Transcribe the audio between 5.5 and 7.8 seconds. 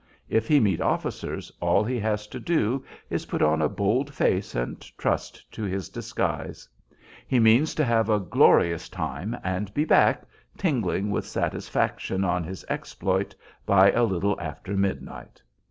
to his disguise. He means